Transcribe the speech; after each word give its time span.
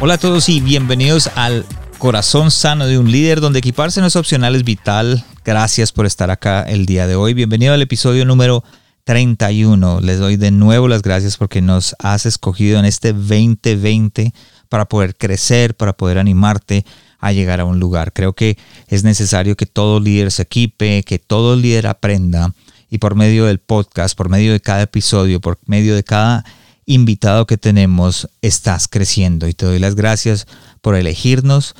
Hola 0.00 0.14
a 0.14 0.18
todos 0.18 0.48
y 0.48 0.60
bienvenidos 0.60 1.30
al 1.36 1.64
Corazón 1.98 2.50
Sano 2.50 2.86
de 2.86 2.98
un 2.98 3.10
Líder, 3.10 3.40
donde 3.40 3.60
equiparse 3.60 4.00
no 4.00 4.08
es 4.08 4.16
opcional, 4.16 4.56
es 4.56 4.64
vital. 4.64 5.24
Gracias 5.44 5.92
por 5.92 6.04
estar 6.04 6.30
acá 6.30 6.62
el 6.62 6.84
día 6.84 7.06
de 7.06 7.14
hoy. 7.14 7.32
Bienvenido 7.32 7.72
al 7.72 7.80
episodio 7.80 8.24
número 8.24 8.64
31. 9.04 10.00
Les 10.00 10.18
doy 10.18 10.36
de 10.36 10.50
nuevo 10.50 10.88
las 10.88 11.02
gracias 11.02 11.36
porque 11.36 11.62
nos 11.62 11.94
has 12.00 12.26
escogido 12.26 12.80
en 12.80 12.86
este 12.86 13.12
2020 13.12 14.34
para 14.68 14.86
poder 14.86 15.16
crecer, 15.16 15.76
para 15.76 15.92
poder 15.92 16.18
animarte 16.18 16.84
a 17.20 17.32
llegar 17.32 17.60
a 17.60 17.64
un 17.64 17.78
lugar. 17.78 18.12
Creo 18.12 18.32
que 18.32 18.58
es 18.88 19.04
necesario 19.04 19.56
que 19.56 19.66
todo 19.66 20.00
líder 20.00 20.32
se 20.32 20.42
equipe, 20.42 21.04
que 21.04 21.20
todo 21.20 21.54
líder 21.54 21.86
aprenda 21.86 22.52
y 22.90 22.98
por 22.98 23.14
medio 23.14 23.46
del 23.46 23.60
podcast, 23.60 24.16
por 24.16 24.28
medio 24.28 24.52
de 24.52 24.60
cada 24.60 24.82
episodio, 24.82 25.40
por 25.40 25.58
medio 25.66 25.94
de 25.94 26.02
cada 26.02 26.44
invitado 26.86 27.46
que 27.46 27.56
tenemos, 27.56 28.28
estás 28.42 28.88
creciendo. 28.88 29.48
Y 29.48 29.54
te 29.54 29.66
doy 29.66 29.78
las 29.78 29.94
gracias 29.94 30.46
por 30.80 30.94
elegirnos, 30.94 31.74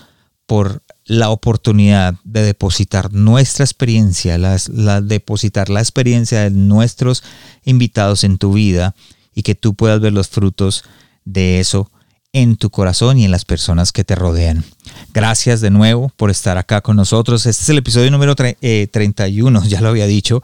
por 0.47 0.83
la 1.05 1.31
oportunidad 1.31 2.15
de 2.25 2.43
depositar 2.43 3.13
nuestra 3.13 3.65
experiencia, 3.65 4.39
la, 4.39 5.01
depositar 5.01 5.69
la 5.69 5.81
experiencia 5.81 6.43
de 6.43 6.51
nuestros 6.51 7.23
invitados 7.65 8.25
en 8.25 8.39
tu 8.39 8.53
vida 8.55 8.95
y 9.35 9.43
que 9.43 9.55
tú 9.55 9.75
puedas 9.75 10.01
ver 10.01 10.13
los 10.13 10.29
frutos 10.29 10.85
de 11.25 11.61
eso 11.61 11.91
en 12.35 12.57
tu 12.57 12.69
corazón 12.69 13.17
y 13.17 13.25
en 13.25 13.31
las 13.31 13.45
personas 13.45 13.93
que 13.93 14.05
te 14.05 14.17
rodean. 14.17 14.65
Gracias 15.15 15.61
de 15.61 15.71
nuevo 15.71 16.11
por 16.17 16.31
estar 16.31 16.59
acá 16.59 16.81
con 16.81 16.97
nosotros. 16.97 17.47
Este 17.47 17.63
es 17.63 17.69
el 17.69 17.79
episodio 17.79 18.11
número 18.11 18.35
31, 18.35 18.59
eh, 18.61 19.63
ya 19.69 19.81
lo 19.81 19.89
había 19.89 20.07
dicho, 20.07 20.43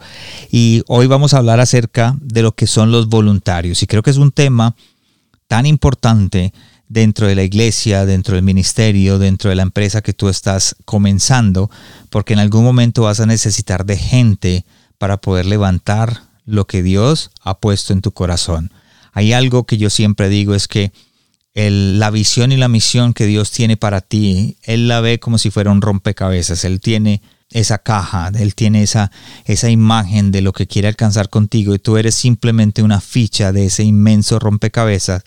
y 0.49 0.83
hoy 0.87 1.07
vamos 1.07 1.33
a 1.33 1.37
hablar 1.37 1.59
acerca 1.59 2.15
de 2.21 2.41
lo 2.41 2.53
que 2.53 2.65
son 2.65 2.91
los 2.91 3.09
voluntarios. 3.09 3.83
Y 3.83 3.87
creo 3.87 4.01
que 4.03 4.09
es 4.09 4.17
un 4.17 4.31
tema 4.31 4.73
tan 5.47 5.65
importante 5.65 6.53
dentro 6.87 7.27
de 7.27 7.35
la 7.35 7.43
iglesia, 7.43 8.05
dentro 8.05 8.35
del 8.35 8.43
ministerio, 8.43 9.19
dentro 9.19 9.49
de 9.49 9.57
la 9.57 9.63
empresa 9.63 10.01
que 10.01 10.13
tú 10.13 10.29
estás 10.29 10.77
comenzando, 10.85 11.69
porque 12.09 12.31
en 12.31 12.39
algún 12.39 12.63
momento 12.63 13.03
vas 13.03 13.19
a 13.19 13.25
necesitar 13.25 13.85
de 13.85 13.97
gente 13.97 14.65
para 14.97 15.17
poder 15.17 15.45
levantar 15.45 16.23
lo 16.45 16.65
que 16.67 16.83
Dios 16.83 17.31
ha 17.41 17.57
puesto 17.59 17.91
en 17.91 18.01
tu 18.01 18.13
corazón. 18.13 18.71
Hay 19.11 19.33
algo 19.33 19.65
que 19.65 19.77
yo 19.77 19.89
siempre 19.89 20.29
digo 20.29 20.55
es 20.55 20.69
que 20.69 20.93
la 21.53 22.09
visión 22.11 22.51
y 22.51 22.57
la 22.57 22.69
misión 22.69 23.13
que 23.13 23.25
Dios 23.25 23.51
tiene 23.51 23.77
para 23.77 24.01
ti, 24.01 24.57
Él 24.63 24.87
la 24.87 25.01
ve 25.01 25.19
como 25.19 25.37
si 25.37 25.51
fuera 25.51 25.71
un 25.71 25.81
rompecabezas. 25.81 26.63
Él 26.63 26.79
tiene 26.79 27.21
esa 27.49 27.79
caja, 27.79 28.31
Él 28.33 28.55
tiene 28.55 28.83
esa, 28.83 29.11
esa 29.45 29.69
imagen 29.69 30.31
de 30.31 30.41
lo 30.41 30.53
que 30.53 30.67
quiere 30.67 30.87
alcanzar 30.87 31.29
contigo 31.29 31.75
y 31.75 31.79
tú 31.79 31.97
eres 31.97 32.15
simplemente 32.15 32.83
una 32.83 33.01
ficha 33.01 33.51
de 33.51 33.65
ese 33.65 33.83
inmenso 33.83 34.39
rompecabezas 34.39 35.23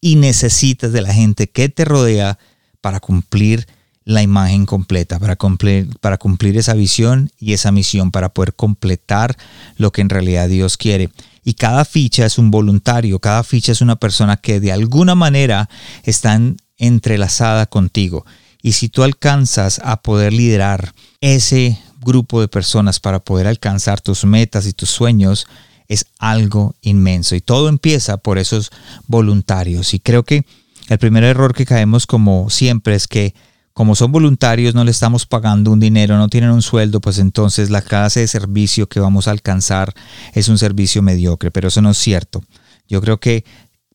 y 0.00 0.16
necesitas 0.16 0.92
de 0.92 1.02
la 1.02 1.14
gente 1.14 1.48
que 1.48 1.68
te 1.68 1.84
rodea 1.84 2.38
para 2.80 2.98
cumplir 2.98 3.66
la 4.04 4.22
imagen 4.22 4.66
completa, 4.66 5.18
para 5.18 5.36
cumplir, 5.36 5.88
para 6.00 6.18
cumplir 6.18 6.56
esa 6.56 6.74
visión 6.74 7.30
y 7.38 7.52
esa 7.52 7.72
misión, 7.72 8.10
para 8.10 8.30
poder 8.30 8.54
completar 8.54 9.36
lo 9.76 9.92
que 9.92 10.00
en 10.00 10.08
realidad 10.08 10.48
Dios 10.48 10.76
quiere 10.76 11.10
y 11.44 11.54
cada 11.54 11.84
ficha 11.84 12.24
es 12.24 12.38
un 12.38 12.50
voluntario, 12.50 13.18
cada 13.18 13.42
ficha 13.42 13.72
es 13.72 13.80
una 13.80 13.96
persona 13.96 14.36
que 14.36 14.60
de 14.60 14.72
alguna 14.72 15.14
manera 15.14 15.68
están 16.04 16.56
entrelazada 16.78 17.66
contigo. 17.66 18.24
Y 18.62 18.72
si 18.72 18.88
tú 18.88 19.02
alcanzas 19.02 19.80
a 19.84 20.02
poder 20.02 20.32
liderar 20.32 20.94
ese 21.20 21.78
grupo 22.00 22.40
de 22.40 22.48
personas 22.48 23.00
para 23.00 23.18
poder 23.18 23.48
alcanzar 23.48 24.00
tus 24.00 24.24
metas 24.24 24.66
y 24.66 24.72
tus 24.72 24.90
sueños, 24.90 25.48
es 25.88 26.06
algo 26.18 26.76
inmenso. 26.80 27.34
Y 27.34 27.40
todo 27.40 27.68
empieza 27.68 28.18
por 28.18 28.38
esos 28.38 28.70
voluntarios. 29.08 29.94
Y 29.94 30.00
creo 30.00 30.22
que 30.22 30.44
el 30.88 30.98
primer 30.98 31.24
error 31.24 31.54
que 31.54 31.66
caemos 31.66 32.06
como 32.06 32.50
siempre 32.50 32.94
es 32.94 33.08
que 33.08 33.34
como 33.72 33.94
son 33.94 34.12
voluntarios, 34.12 34.74
no 34.74 34.84
le 34.84 34.90
estamos 34.90 35.26
pagando 35.26 35.70
un 35.70 35.80
dinero, 35.80 36.16
no 36.18 36.28
tienen 36.28 36.50
un 36.50 36.62
sueldo, 36.62 37.00
pues 37.00 37.18
entonces 37.18 37.70
la 37.70 37.82
clase 37.82 38.20
de 38.20 38.28
servicio 38.28 38.88
que 38.88 39.00
vamos 39.00 39.28
a 39.28 39.30
alcanzar 39.30 39.94
es 40.34 40.48
un 40.48 40.58
servicio 40.58 41.02
mediocre, 41.02 41.50
pero 41.50 41.68
eso 41.68 41.80
no 41.80 41.90
es 41.90 41.98
cierto. 41.98 42.42
Yo 42.88 43.00
creo 43.00 43.18
que 43.18 43.44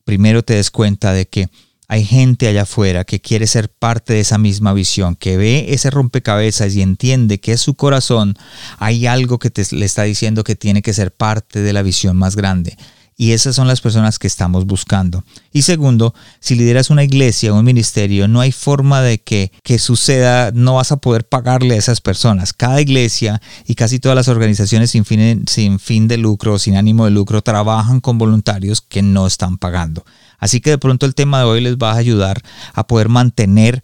primero 0.03 0.43
te 0.43 0.55
des 0.55 0.71
cuenta 0.71 1.13
de 1.13 1.27
que 1.27 1.49
hay 1.87 2.03
gente 2.03 2.47
allá 2.47 2.63
afuera 2.63 3.05
que 3.05 3.21
quiere 3.21 3.47
ser 3.47 3.69
parte 3.69 4.13
de 4.13 4.19
esa 4.19 4.37
misma 4.37 4.73
visión, 4.73 5.15
que 5.15 5.37
ve 5.37 5.67
ese 5.69 5.89
rompecabezas 5.89 6.75
y 6.75 6.81
entiende 6.81 7.39
que 7.39 7.53
es 7.53 7.61
su 7.61 7.75
corazón, 7.75 8.35
hay 8.77 9.05
algo 9.05 9.39
que 9.39 9.49
te, 9.49 9.63
le 9.71 9.85
está 9.85 10.03
diciendo 10.03 10.43
que 10.43 10.55
tiene 10.55 10.81
que 10.81 10.93
ser 10.93 11.11
parte 11.11 11.61
de 11.61 11.73
la 11.73 11.83
visión 11.83 12.17
más 12.17 12.35
grande. 12.35 12.77
Y 13.19 13.31
esas 13.31 13.55
son 13.55 13.67
las 13.67 13.81
personas 13.81 14.19
que 14.19 14.27
estamos 14.27 14.67
buscando. 14.67 15.23
Y 15.51 15.63
segundo, 15.63 16.13
si 16.39 16.53
lideras 16.53 16.91
una 16.91 17.03
iglesia 17.03 17.51
o 17.51 17.57
un 17.57 17.65
ministerio, 17.65 18.27
no 18.27 18.41
hay 18.41 18.51
forma 18.51 19.01
de 19.01 19.17
que, 19.17 19.51
que 19.63 19.79
suceda, 19.79 20.51
no 20.53 20.75
vas 20.75 20.91
a 20.91 20.97
poder 20.97 21.27
pagarle 21.27 21.73
a 21.73 21.79
esas 21.79 21.99
personas. 21.99 22.53
Cada 22.53 22.79
iglesia 22.79 23.41
y 23.65 23.73
casi 23.73 23.97
todas 23.97 24.15
las 24.15 24.27
organizaciones 24.27 24.91
sin 24.91 25.03
fin, 25.03 25.45
sin 25.47 25.79
fin 25.79 26.07
de 26.07 26.17
lucro, 26.17 26.59
sin 26.59 26.77
ánimo 26.77 27.05
de 27.05 27.11
lucro, 27.11 27.41
trabajan 27.41 28.01
con 28.01 28.19
voluntarios 28.19 28.81
que 28.81 29.01
no 29.01 29.25
están 29.25 29.57
pagando. 29.57 30.05
Así 30.37 30.61
que 30.61 30.69
de 30.69 30.77
pronto 30.77 31.07
el 31.07 31.15
tema 31.15 31.39
de 31.39 31.45
hoy 31.45 31.61
les 31.61 31.77
va 31.77 31.93
a 31.93 31.97
ayudar 31.97 32.43
a 32.73 32.85
poder 32.85 33.09
mantener 33.09 33.81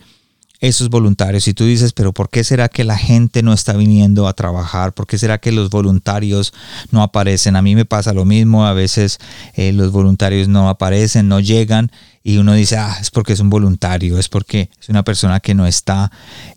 esos 0.64 0.90
voluntarios. 0.90 1.50
Y 1.50 1.54
tú 1.54 1.66
dices, 1.66 1.92
pero 1.92 2.14
¿por 2.14 2.30
qué 2.30 2.46
será 2.46 2.70
que 2.70 2.86
la 2.86 2.98
gente 2.98 3.44
no 3.44 3.52
está 3.52 3.74
viniendo 3.74 4.30
a 4.30 4.34
trabajar? 4.34 4.94
¿Por 4.94 5.06
qué 5.06 5.18
será 5.18 5.38
que 5.38 5.52
los 5.52 5.70
voluntarios 5.70 6.54
no 6.90 7.04
aparecen? 7.04 7.58
A 7.58 7.62
mí 7.62 7.76
me 7.76 7.84
pasa 7.84 8.14
lo 8.14 8.24
mismo, 8.24 8.66
a 8.66 8.72
veces 8.72 9.20
eh, 9.56 9.74
los 9.74 9.92
voluntarios 9.92 10.48
no 10.48 10.70
aparecen, 10.70 11.28
no 11.28 11.42
llegan 11.42 11.92
y 12.24 12.38
uno 12.38 12.54
dice, 12.54 12.78
ah, 12.78 12.96
es 13.02 13.12
porque 13.12 13.34
es 13.34 13.42
un 13.42 13.50
voluntario, 13.50 14.18
es 14.18 14.30
porque 14.30 14.70
es 14.82 14.88
una 14.88 15.04
persona 15.04 15.42
que 15.42 15.54
no 15.54 15.68
está 15.68 16.10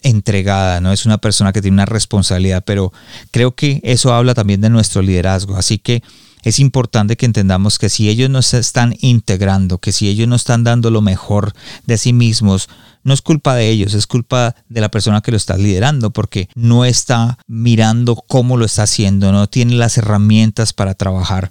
entregada, 0.03 0.81
no 0.81 0.93
es 0.93 1.05
una 1.05 1.19
persona 1.19 1.53
que 1.53 1.61
tiene 1.61 1.75
una 1.75 1.87
responsabilidad, 1.87 2.63
pero 2.65 2.93
creo 3.33 3.57
que 3.57 3.81
eso 3.83 4.15
habla 4.15 4.35
también 4.35 4.61
de 4.61 4.71
nuestro 4.71 5.03
liderazgo. 5.03 5.57
Así 5.57 5.79
que 5.79 6.05
es 6.47 6.61
importante 6.61 7.17
que 7.17 7.27
entendamos 7.27 7.77
que 7.77 7.89
si 7.89 8.09
ellos 8.09 8.31
no 8.31 8.41
se 8.41 8.61
están 8.61 8.95
integrando, 9.01 9.79
que 9.79 9.91
si 9.91 10.09
ellos 10.09 10.29
no 10.29 10.37
están 10.37 10.63
dando 10.63 10.93
lo 10.93 11.03
mejor 11.03 11.53
de 11.87 11.99
sí 11.99 12.13
mismos, 12.13 12.69
no 13.03 13.13
es 13.13 13.21
culpa 13.21 13.57
de 13.57 13.69
ellos, 13.69 13.95
es 13.95 14.07
culpa 14.07 14.55
de 14.69 14.81
la 14.81 14.89
persona 14.89 15.23
que 15.23 15.33
lo 15.33 15.37
está 15.37 15.57
liderando 15.57 16.13
porque 16.13 16.49
no 16.55 16.85
está 16.85 17.37
mirando 17.49 18.15
cómo 18.15 18.57
lo 18.57 18.65
está 18.65 18.85
haciendo, 18.85 19.33
no 19.33 19.49
tiene 19.49 19.75
las 19.75 19.99
herramientas 19.99 20.73
para 20.73 20.95
trabajar. 20.95 21.51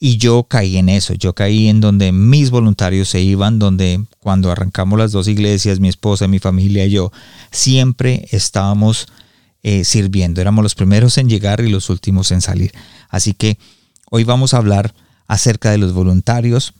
Y 0.00 0.16
yo 0.16 0.42
caí 0.42 0.76
en 0.76 0.88
eso, 0.88 1.14
yo 1.14 1.36
caí 1.36 1.68
en 1.68 1.80
donde 1.80 2.10
mis 2.10 2.50
voluntarios 2.50 3.10
se 3.10 3.20
iban, 3.20 3.60
donde 3.60 4.04
cuando 4.18 4.50
arrancamos 4.50 4.98
las 4.98 5.12
dos 5.12 5.28
iglesias, 5.28 5.78
mi 5.78 5.86
esposa, 5.86 6.26
mi 6.26 6.40
familia 6.40 6.84
y 6.84 6.90
yo, 6.90 7.12
siempre 7.52 8.26
estábamos 8.32 9.06
eh, 9.62 9.84
sirviendo. 9.84 10.40
Éramos 10.40 10.64
los 10.64 10.74
primeros 10.74 11.16
en 11.16 11.28
llegar 11.28 11.60
y 11.60 11.70
los 11.70 11.90
últimos 11.90 12.32
en 12.32 12.40
salir. 12.40 12.72
Así 13.08 13.34
que 13.34 13.56
hoy 14.14 14.24
vamos 14.24 14.52
a 14.52 14.58
hablar 14.58 14.94
acerca 15.26 15.70
de 15.70 15.78
los 15.78 15.94
voluntarios 15.94 16.74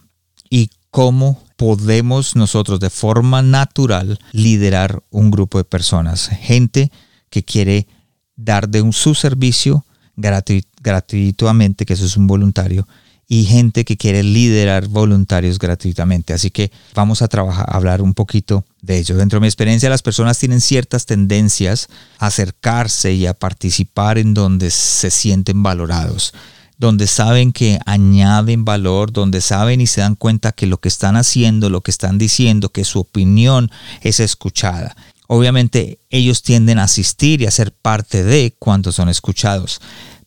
y 0.50 0.70
cómo 0.90 1.42
podemos 1.56 2.36
nosotros 2.36 2.78
de 2.78 2.90
forma 2.90 3.40
natural 3.40 4.18
liderar 4.32 5.02
un 5.08 5.30
grupo 5.30 5.56
de 5.56 5.64
personas, 5.64 6.28
gente 6.28 6.92
que 7.30 7.42
quiere 7.42 7.88
dar 8.36 8.68
de 8.68 8.82
un, 8.82 8.92
su 8.92 9.14
servicio 9.14 9.86
gratuitamente, 10.14 11.86
que 11.86 11.94
eso 11.94 12.04
es 12.04 12.18
un 12.18 12.26
voluntario, 12.26 12.86
y 13.26 13.44
gente 13.44 13.86
que 13.86 13.96
quiere 13.96 14.22
liderar 14.22 14.88
voluntarios 14.88 15.58
gratuitamente. 15.58 16.34
Así 16.34 16.50
que 16.50 16.70
vamos 16.94 17.22
a 17.22 17.28
trabajar, 17.28 17.64
a 17.66 17.76
hablar 17.78 18.02
un 18.02 18.12
poquito 18.12 18.66
de 18.82 18.98
ello. 18.98 19.16
Dentro 19.16 19.38
de 19.38 19.40
mi 19.40 19.46
experiencia, 19.46 19.88
las 19.88 20.02
personas 20.02 20.38
tienen 20.38 20.60
ciertas 20.60 21.06
tendencias 21.06 21.88
a 22.18 22.26
acercarse 22.26 23.14
y 23.14 23.24
a 23.24 23.32
participar 23.32 24.18
en 24.18 24.34
donde 24.34 24.70
se 24.70 25.10
sienten 25.10 25.62
valorados 25.62 26.34
donde 26.82 27.06
saben 27.06 27.52
que 27.52 27.78
añaden 27.86 28.64
valor, 28.64 29.12
donde 29.12 29.40
saben 29.40 29.80
y 29.80 29.86
se 29.86 30.00
dan 30.00 30.16
cuenta 30.16 30.50
que 30.50 30.66
lo 30.66 30.78
que 30.78 30.88
están 30.88 31.14
haciendo, 31.14 31.70
lo 31.70 31.80
que 31.80 31.92
están 31.92 32.18
diciendo, 32.18 32.70
que 32.70 32.82
su 32.82 32.98
opinión 32.98 33.70
es 34.00 34.18
escuchada. 34.18 34.96
Obviamente 35.28 36.00
ellos 36.10 36.42
tienden 36.42 36.80
a 36.80 36.84
asistir 36.84 37.40
y 37.40 37.46
a 37.46 37.52
ser 37.52 37.70
parte 37.70 38.24
de 38.24 38.56
cuando 38.58 38.90
son 38.90 39.08
escuchados. 39.08 39.80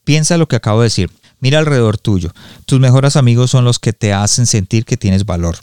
Piensa 0.05 0.37
lo 0.37 0.47
que 0.47 0.55
acabo 0.55 0.79
de 0.79 0.85
decir. 0.85 1.11
Mira 1.41 1.59
alrededor 1.59 1.97
tuyo. 1.97 2.33
Tus 2.65 2.79
mejores 2.79 3.17
amigos 3.17 3.51
son 3.51 3.65
los 3.65 3.77
que 3.77 3.91
te 3.91 4.13
hacen 4.13 4.45
sentir 4.45 4.85
que 4.85 4.95
tienes 4.95 5.25
valor. 5.25 5.57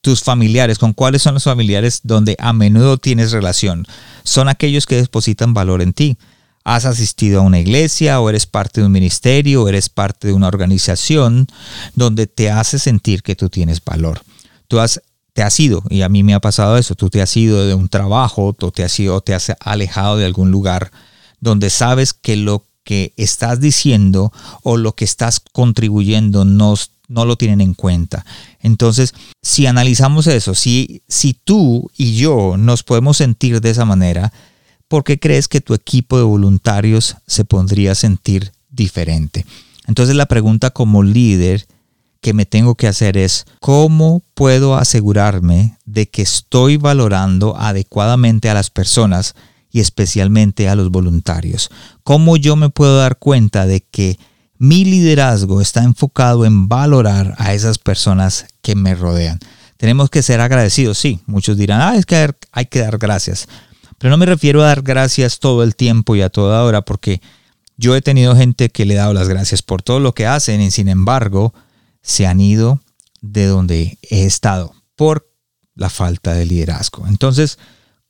tus 0.00 0.22
familiares, 0.22 0.78
¿con 0.78 0.94
cuáles 0.94 1.22
son 1.22 1.34
los 1.34 1.44
familiares 1.44 2.00
donde 2.04 2.36
a 2.40 2.54
menudo 2.54 2.96
tienes 2.96 3.32
relación? 3.32 3.86
Son 4.24 4.48
aquellos 4.48 4.86
que 4.86 4.96
depositan 4.96 5.52
valor 5.52 5.82
en 5.82 5.92
ti. 5.92 6.16
¿Has 6.64 6.84
asistido 6.84 7.40
a 7.40 7.44
una 7.44 7.58
iglesia 7.58 8.20
o 8.20 8.28
eres 8.28 8.46
parte 8.46 8.80
de 8.80 8.86
un 8.86 8.92
ministerio 8.92 9.62
o 9.62 9.68
eres 9.68 9.88
parte 9.88 10.28
de 10.28 10.34
una 10.34 10.48
organización 10.48 11.48
donde 11.94 12.26
te 12.26 12.50
hace 12.50 12.78
sentir 12.78 13.22
que 13.22 13.34
tú 13.34 13.48
tienes 13.48 13.82
valor? 13.84 14.22
Tú 14.68 14.78
has, 14.78 15.02
te 15.32 15.42
has 15.42 15.58
ido, 15.58 15.82
y 15.90 16.02
a 16.02 16.08
mí 16.08 16.22
me 16.22 16.34
ha 16.34 16.40
pasado 16.40 16.78
eso, 16.78 16.94
tú 16.94 17.10
te 17.10 17.20
has 17.20 17.36
ido 17.36 17.66
de 17.66 17.74
un 17.74 17.88
trabajo, 17.88 18.54
o 18.58 18.70
te 18.70 18.84
has 18.84 18.98
ido, 19.00 19.20
te 19.20 19.34
has 19.34 19.52
alejado 19.60 20.16
de 20.16 20.24
algún 20.24 20.50
lugar 20.50 20.92
donde 21.40 21.70
sabes 21.70 22.12
que 22.12 22.36
lo 22.36 22.64
que 22.84 23.12
estás 23.16 23.60
diciendo 23.60 24.32
o 24.62 24.76
lo 24.76 24.94
que 24.94 25.04
estás 25.04 25.40
contribuyendo 25.40 26.44
no, 26.44 26.74
no 27.08 27.24
lo 27.24 27.36
tienen 27.36 27.60
en 27.60 27.74
cuenta. 27.74 28.24
Entonces, 28.60 29.14
si 29.42 29.66
analizamos 29.66 30.26
eso, 30.26 30.54
si, 30.54 31.02
si 31.08 31.34
tú 31.34 31.90
y 31.96 32.14
yo 32.14 32.56
nos 32.56 32.82
podemos 32.82 33.16
sentir 33.16 33.60
de 33.60 33.70
esa 33.70 33.84
manera, 33.84 34.32
¿por 34.92 35.04
qué 35.04 35.18
crees 35.18 35.48
que 35.48 35.62
tu 35.62 35.72
equipo 35.72 36.18
de 36.18 36.22
voluntarios 36.22 37.16
se 37.26 37.46
pondría 37.46 37.92
a 37.92 37.94
sentir 37.94 38.52
diferente? 38.68 39.46
Entonces 39.86 40.14
la 40.16 40.26
pregunta 40.26 40.68
como 40.68 41.02
líder 41.02 41.66
que 42.20 42.34
me 42.34 42.44
tengo 42.44 42.74
que 42.74 42.88
hacer 42.88 43.16
es, 43.16 43.46
¿cómo 43.60 44.22
puedo 44.34 44.76
asegurarme 44.76 45.78
de 45.86 46.10
que 46.10 46.20
estoy 46.20 46.76
valorando 46.76 47.56
adecuadamente 47.56 48.50
a 48.50 48.54
las 48.54 48.68
personas 48.68 49.34
y 49.70 49.80
especialmente 49.80 50.68
a 50.68 50.76
los 50.76 50.90
voluntarios? 50.90 51.70
¿Cómo 52.04 52.36
yo 52.36 52.54
me 52.56 52.68
puedo 52.68 52.98
dar 52.98 53.16
cuenta 53.16 53.64
de 53.64 53.80
que 53.80 54.18
mi 54.58 54.84
liderazgo 54.84 55.62
está 55.62 55.84
enfocado 55.84 56.44
en 56.44 56.68
valorar 56.68 57.34
a 57.38 57.54
esas 57.54 57.78
personas 57.78 58.44
que 58.60 58.74
me 58.74 58.94
rodean? 58.94 59.38
Tenemos 59.78 60.10
que 60.10 60.22
ser 60.22 60.42
agradecidos, 60.42 60.98
sí. 60.98 61.22
Muchos 61.24 61.56
dirán, 61.56 61.80
ah, 61.80 61.96
es 61.96 62.04
que 62.04 62.34
hay 62.52 62.66
que 62.66 62.80
dar 62.80 62.98
gracias. 62.98 63.48
Pero 64.02 64.10
no 64.10 64.18
me 64.18 64.26
refiero 64.26 64.60
a 64.64 64.66
dar 64.66 64.82
gracias 64.82 65.38
todo 65.38 65.62
el 65.62 65.76
tiempo 65.76 66.16
y 66.16 66.22
a 66.22 66.28
toda 66.28 66.64
hora, 66.64 66.82
porque 66.82 67.22
yo 67.76 67.94
he 67.94 68.02
tenido 68.02 68.34
gente 68.34 68.68
que 68.68 68.84
le 68.84 68.94
he 68.94 68.96
dado 68.96 69.14
las 69.14 69.28
gracias 69.28 69.62
por 69.62 69.80
todo 69.80 70.00
lo 70.00 70.12
que 70.12 70.26
hacen 70.26 70.60
y 70.60 70.72
sin 70.72 70.88
embargo 70.88 71.54
se 72.02 72.26
han 72.26 72.40
ido 72.40 72.80
de 73.20 73.46
donde 73.46 73.98
he 74.10 74.24
estado 74.24 74.74
por 74.96 75.30
la 75.76 75.88
falta 75.88 76.34
de 76.34 76.46
liderazgo. 76.46 77.06
Entonces, 77.06 77.58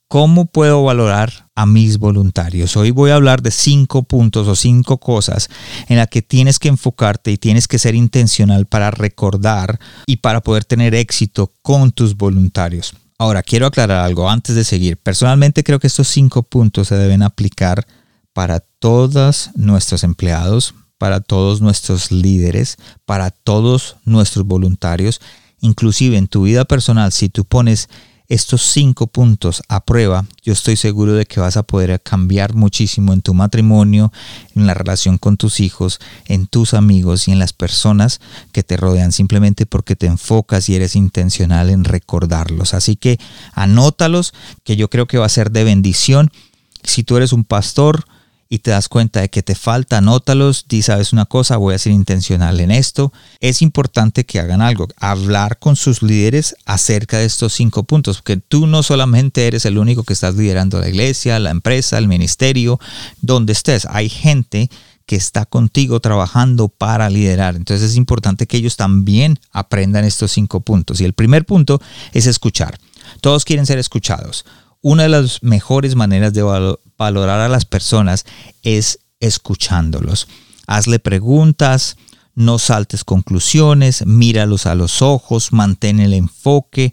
¿Cómo 0.09 0.45
puedo 0.45 0.83
valorar 0.83 1.49
a 1.55 1.65
mis 1.65 1.97
voluntarios? 1.97 2.77
Hoy 2.77 2.91
voy 2.91 3.09
a 3.09 3.15
hablar 3.15 3.41
de 3.41 3.49
cinco 3.49 4.03
puntos 4.03 4.47
o 4.47 4.55
cinco 4.55 4.99
cosas 4.99 5.49
en 5.87 5.97
las 5.97 6.07
que 6.07 6.21
tienes 6.21 6.59
que 6.59 6.67
enfocarte 6.67 7.31
y 7.31 7.37
tienes 7.37 7.67
que 7.67 7.79
ser 7.79 7.95
intencional 7.95 8.67
para 8.67 8.91
recordar 8.91 9.79
y 10.05 10.17
para 10.17 10.41
poder 10.41 10.65
tener 10.65 10.93
éxito 10.93 11.51
con 11.63 11.91
tus 11.91 12.15
voluntarios. 12.15 12.93
Ahora, 13.17 13.43
quiero 13.43 13.67
aclarar 13.67 14.03
algo 14.03 14.29
antes 14.29 14.55
de 14.55 14.63
seguir. 14.63 14.97
Personalmente 14.97 15.63
creo 15.63 15.79
que 15.79 15.87
estos 15.87 16.07
cinco 16.07 16.43
puntos 16.43 16.87
se 16.87 16.95
deben 16.95 17.23
aplicar 17.23 17.85
para 18.33 18.59
todos 18.59 19.51
nuestros 19.55 20.03
empleados, 20.03 20.73
para 20.97 21.21
todos 21.21 21.61
nuestros 21.61 22.11
líderes, 22.11 22.77
para 23.05 23.29
todos 23.29 23.97
nuestros 24.05 24.45
voluntarios, 24.45 25.21
inclusive 25.61 26.17
en 26.17 26.27
tu 26.27 26.43
vida 26.43 26.65
personal, 26.65 27.11
si 27.11 27.29
tú 27.29 27.45
pones 27.45 27.89
estos 28.33 28.63
cinco 28.63 29.07
puntos 29.07 29.61
a 29.69 29.85
prueba, 29.85 30.25
yo 30.41 30.53
estoy 30.53 30.75
seguro 30.75 31.13
de 31.13 31.25
que 31.25 31.39
vas 31.39 31.55
a 31.55 31.63
poder 31.63 32.01
cambiar 32.01 32.55
muchísimo 32.55 33.13
en 33.13 33.21
tu 33.21 33.35
matrimonio, 33.35 34.11
en 34.55 34.65
la 34.65 34.73
relación 34.73 35.19
con 35.19 35.37
tus 35.37 35.59
hijos, 35.59 35.99
en 36.25 36.47
tus 36.47 36.73
amigos 36.73 37.27
y 37.27 37.31
en 37.31 37.37
las 37.37 37.53
personas 37.53 38.21
que 38.51 38.63
te 38.63 38.75
rodean, 38.75 39.11
simplemente 39.11 39.67
porque 39.67 39.95
te 39.95 40.07
enfocas 40.07 40.67
y 40.67 40.75
eres 40.75 40.95
intencional 40.95 41.69
en 41.69 41.83
recordarlos. 41.83 42.73
Así 42.73 42.95
que 42.95 43.19
anótalos, 43.53 44.33
que 44.63 44.75
yo 44.75 44.89
creo 44.89 45.05
que 45.05 45.19
va 45.19 45.27
a 45.27 45.29
ser 45.29 45.51
de 45.51 45.63
bendición. 45.63 46.31
Si 46.83 47.03
tú 47.03 47.17
eres 47.17 47.33
un 47.33 47.43
pastor, 47.43 48.05
y 48.53 48.59
te 48.59 48.69
das 48.69 48.87
cuenta 48.87 49.21
de 49.21 49.29
que 49.31 49.41
te 49.41 49.55
falta, 49.55 49.97
anótalos, 49.97 50.65
di, 50.69 50.83
sabes 50.83 51.11
una 51.11 51.25
cosa, 51.25 51.57
voy 51.57 51.73
a 51.73 51.79
ser 51.79 51.91
intencional 51.91 52.59
en 52.59 52.69
esto. 52.69 53.11
Es 53.39 53.63
importante 53.63 54.27
que 54.27 54.39
hagan 54.39 54.61
algo, 54.61 54.87
hablar 54.97 55.57
con 55.57 55.75
sus 55.75 56.03
líderes 56.03 56.55
acerca 56.63 57.17
de 57.17 57.25
estos 57.25 57.53
cinco 57.53 57.83
puntos, 57.83 58.17
porque 58.17 58.37
tú 58.37 58.67
no 58.67 58.83
solamente 58.83 59.47
eres 59.47 59.65
el 59.65 59.79
único 59.79 60.03
que 60.03 60.13
estás 60.13 60.35
liderando 60.35 60.79
la 60.79 60.87
iglesia, 60.87 61.39
la 61.39 61.49
empresa, 61.49 61.97
el 61.97 62.07
ministerio, 62.07 62.79
donde 63.21 63.53
estés. 63.53 63.87
Hay 63.89 64.07
gente 64.07 64.69
que 65.07 65.15
está 65.15 65.47
contigo 65.47 65.99
trabajando 65.99 66.67
para 66.67 67.09
liderar. 67.09 67.55
Entonces 67.55 67.89
es 67.89 67.97
importante 67.97 68.45
que 68.45 68.57
ellos 68.57 68.77
también 68.77 69.39
aprendan 69.51 70.05
estos 70.05 70.31
cinco 70.31 70.59
puntos. 70.61 71.01
Y 71.01 71.05
el 71.05 71.13
primer 71.13 71.47
punto 71.47 71.81
es 72.11 72.27
escuchar. 72.27 72.77
Todos 73.19 73.45
quieren 73.45 73.65
ser 73.65 73.79
escuchados. 73.79 74.45
Una 74.85 75.03
de 75.03 75.09
las 75.09 75.41
mejores 75.41 75.95
maneras 75.95 76.33
de 76.33 76.43
valorar 76.97 77.39
a 77.39 77.47
las 77.47 77.63
personas 77.63 78.25
es 78.63 78.99
escuchándolos. 79.21 80.27
Hazle 80.67 80.99
preguntas, 80.99 81.95
no 82.35 82.59
saltes 82.59 83.05
conclusiones, 83.05 84.05
míralos 84.05 84.65
a 84.65 84.75
los 84.75 85.01
ojos, 85.01 85.53
mantén 85.53 86.01
el 86.01 86.13
enfoque, 86.13 86.91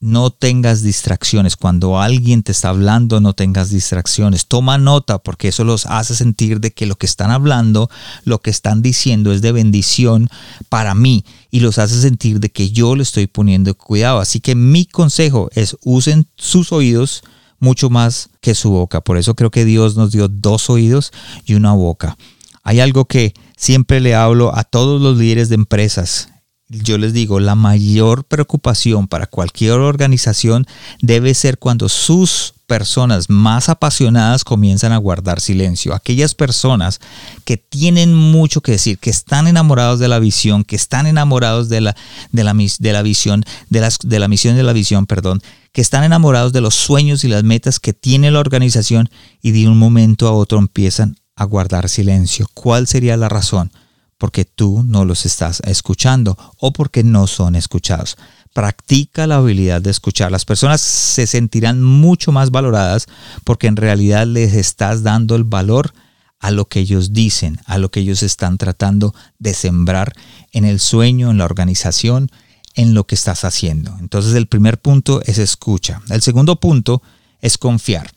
no 0.00 0.30
tengas 0.30 0.82
distracciones. 0.82 1.56
Cuando 1.56 2.00
alguien 2.00 2.42
te 2.42 2.52
está 2.52 2.70
hablando, 2.70 3.20
no 3.20 3.34
tengas 3.34 3.68
distracciones. 3.68 4.46
Toma 4.46 4.78
nota 4.78 5.18
porque 5.18 5.48
eso 5.48 5.64
los 5.64 5.84
hace 5.84 6.14
sentir 6.14 6.60
de 6.60 6.72
que 6.72 6.86
lo 6.86 6.96
que 6.96 7.04
están 7.04 7.30
hablando, 7.30 7.90
lo 8.24 8.40
que 8.40 8.48
están 8.48 8.80
diciendo 8.80 9.32
es 9.32 9.42
de 9.42 9.52
bendición 9.52 10.30
para 10.70 10.94
mí 10.94 11.26
y 11.50 11.60
los 11.60 11.78
hace 11.78 12.00
sentir 12.00 12.40
de 12.40 12.50
que 12.50 12.70
yo 12.70 12.94
le 12.94 13.02
estoy 13.02 13.26
poniendo 13.26 13.74
cuidado. 13.74 14.20
Así 14.20 14.40
que 14.40 14.54
mi 14.54 14.84
consejo 14.84 15.48
es 15.54 15.76
usen 15.82 16.26
sus 16.36 16.72
oídos 16.72 17.22
mucho 17.58 17.90
más 17.90 18.30
que 18.40 18.54
su 18.54 18.70
boca. 18.70 19.00
Por 19.00 19.18
eso 19.18 19.34
creo 19.34 19.50
que 19.50 19.64
Dios 19.64 19.96
nos 19.96 20.12
dio 20.12 20.28
dos 20.28 20.70
oídos 20.70 21.12
y 21.44 21.54
una 21.54 21.72
boca. 21.72 22.16
Hay 22.62 22.80
algo 22.80 23.06
que 23.06 23.34
siempre 23.56 24.00
le 24.00 24.14
hablo 24.14 24.56
a 24.56 24.64
todos 24.64 25.00
los 25.00 25.16
líderes 25.16 25.48
de 25.48 25.56
empresas 25.56 26.28
yo 26.68 26.98
les 26.98 27.12
digo, 27.12 27.40
la 27.40 27.54
mayor 27.54 28.24
preocupación 28.24 29.08
para 29.08 29.26
cualquier 29.26 29.72
organización 29.72 30.66
debe 31.00 31.34
ser 31.34 31.58
cuando 31.58 31.88
sus 31.88 32.54
personas 32.66 33.30
más 33.30 33.70
apasionadas 33.70 34.44
comienzan 34.44 34.92
a 34.92 34.98
guardar 34.98 35.40
silencio. 35.40 35.94
Aquellas 35.94 36.34
personas 36.34 37.00
que 37.46 37.56
tienen 37.56 38.14
mucho 38.14 38.60
que 38.60 38.72
decir, 38.72 38.98
que 38.98 39.08
están 39.08 39.46
enamorados 39.46 39.98
de 39.98 40.08
la 40.08 40.18
visión, 40.18 40.64
que 40.64 40.76
están 40.76 41.06
enamorados 41.06 41.70
de 41.70 41.80
la, 41.80 41.96
de 42.30 42.44
la, 42.44 42.52
de 42.54 42.92
la 42.92 43.02
visión, 43.02 43.44
de, 43.70 43.80
las, 43.80 43.98
de 44.04 44.18
la 44.18 44.28
misión 44.28 44.54
de 44.54 44.62
la 44.62 44.74
visión, 44.74 45.06
perdón, 45.06 45.40
que 45.72 45.80
están 45.80 46.04
enamorados 46.04 46.52
de 46.52 46.60
los 46.60 46.74
sueños 46.74 47.24
y 47.24 47.28
las 47.28 47.42
metas 47.42 47.80
que 47.80 47.94
tiene 47.94 48.30
la 48.30 48.40
organización 48.40 49.08
y 49.40 49.52
de 49.52 49.66
un 49.66 49.78
momento 49.78 50.28
a 50.28 50.32
otro 50.32 50.58
empiezan 50.58 51.16
a 51.34 51.44
guardar 51.44 51.88
silencio. 51.88 52.46
¿Cuál 52.52 52.86
sería 52.86 53.16
la 53.16 53.30
razón? 53.30 53.72
Porque 54.18 54.44
tú 54.44 54.82
no 54.84 55.04
los 55.04 55.24
estás 55.24 55.62
escuchando 55.64 56.36
o 56.58 56.72
porque 56.72 57.04
no 57.04 57.26
son 57.26 57.54
escuchados. 57.54 58.16
Practica 58.52 59.26
la 59.26 59.36
habilidad 59.36 59.80
de 59.80 59.90
escuchar. 59.90 60.32
Las 60.32 60.44
personas 60.44 60.80
se 60.80 61.26
sentirán 61.26 61.82
mucho 61.82 62.32
más 62.32 62.50
valoradas 62.50 63.06
porque 63.44 63.68
en 63.68 63.76
realidad 63.76 64.26
les 64.26 64.54
estás 64.54 65.02
dando 65.02 65.36
el 65.36 65.44
valor 65.44 65.92
a 66.40 66.50
lo 66.50 66.66
que 66.66 66.80
ellos 66.80 67.12
dicen, 67.12 67.60
a 67.66 67.78
lo 67.78 67.90
que 67.90 68.00
ellos 68.00 68.22
están 68.22 68.58
tratando 68.58 69.14
de 69.38 69.54
sembrar 69.54 70.12
en 70.52 70.64
el 70.64 70.80
sueño, 70.80 71.30
en 71.30 71.38
la 71.38 71.44
organización, 71.44 72.30
en 72.74 72.94
lo 72.94 73.06
que 73.06 73.14
estás 73.14 73.44
haciendo. 73.44 73.96
Entonces 74.00 74.34
el 74.34 74.46
primer 74.46 74.78
punto 74.78 75.20
es 75.24 75.38
escucha. 75.38 76.00
El 76.10 76.22
segundo 76.22 76.56
punto 76.56 77.02
es 77.40 77.58
confiar 77.58 78.10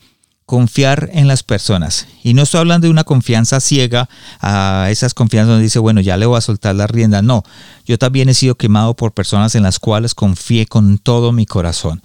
confiar 0.52 1.08
en 1.14 1.28
las 1.28 1.42
personas. 1.42 2.06
Y 2.22 2.34
no 2.34 2.42
estoy 2.42 2.60
hablando 2.60 2.86
de 2.86 2.90
una 2.90 3.04
confianza 3.04 3.58
ciega, 3.58 4.10
a 4.38 4.88
esas 4.90 5.14
confianzas 5.14 5.48
donde 5.48 5.62
dice, 5.62 5.78
bueno, 5.78 6.02
ya 6.02 6.18
le 6.18 6.26
voy 6.26 6.36
a 6.36 6.42
soltar 6.42 6.74
la 6.74 6.86
rienda. 6.86 7.22
No, 7.22 7.42
yo 7.86 7.96
también 7.96 8.28
he 8.28 8.34
sido 8.34 8.56
quemado 8.56 8.94
por 8.94 9.12
personas 9.12 9.54
en 9.54 9.62
las 9.62 9.78
cuales 9.78 10.14
confié 10.14 10.66
con 10.66 10.98
todo 10.98 11.32
mi 11.32 11.46
corazón. 11.46 12.02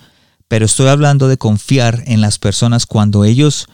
Pero 0.48 0.64
estoy 0.64 0.88
hablando 0.88 1.28
de 1.28 1.36
confiar 1.36 2.04
en 2.06 2.22
las 2.22 2.40
personas 2.40 2.86
cuando 2.86 3.26
ellos 3.26 3.68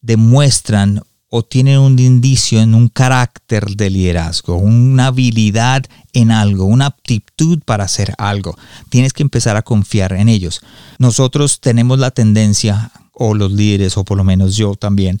demuestran 0.00 1.02
o 1.30 1.44
tienen 1.44 1.78
un 1.78 1.96
indicio 2.00 2.60
en 2.60 2.74
un 2.74 2.88
carácter 2.88 3.66
de 3.76 3.88
liderazgo, 3.88 4.56
una 4.56 5.06
habilidad 5.06 5.84
en 6.12 6.32
algo, 6.32 6.64
una 6.64 6.86
aptitud 6.86 7.60
para 7.64 7.84
hacer 7.84 8.14
algo. 8.18 8.58
Tienes 8.88 9.12
que 9.12 9.22
empezar 9.22 9.56
a 9.56 9.62
confiar 9.62 10.14
en 10.14 10.28
ellos. 10.28 10.60
Nosotros 10.98 11.60
tenemos 11.60 12.00
la 12.00 12.10
tendencia 12.10 12.90
o 13.18 13.34
los 13.34 13.52
líderes, 13.52 13.96
o 13.96 14.04
por 14.04 14.16
lo 14.16 14.24
menos 14.24 14.56
yo 14.56 14.74
también, 14.74 15.20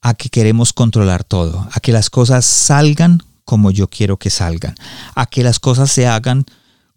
a 0.00 0.14
que 0.14 0.28
queremos 0.28 0.72
controlar 0.72 1.24
todo, 1.24 1.68
a 1.72 1.80
que 1.80 1.92
las 1.92 2.08
cosas 2.10 2.44
salgan 2.44 3.22
como 3.44 3.70
yo 3.70 3.88
quiero 3.88 4.18
que 4.18 4.30
salgan, 4.30 4.74
a 5.14 5.26
que 5.26 5.42
las 5.42 5.58
cosas 5.58 5.90
se 5.90 6.06
hagan 6.06 6.44